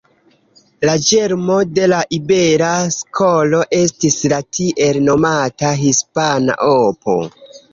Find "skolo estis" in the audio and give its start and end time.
2.97-4.19